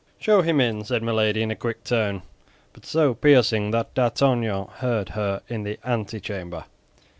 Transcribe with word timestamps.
"Show 0.17 0.41
him 0.41 0.59
in," 0.59 0.83
said 0.83 1.03
Milady, 1.03 1.43
in 1.43 1.51
a 1.51 1.55
quick 1.55 1.83
tone, 1.83 2.23
but 2.73 2.87
so 2.87 3.13
piercing 3.13 3.69
that 3.69 3.93
D'Artagnan 3.93 4.65
heard 4.77 5.09
her 5.09 5.43
in 5.47 5.61
the 5.61 5.77
antechamber. 5.85 6.63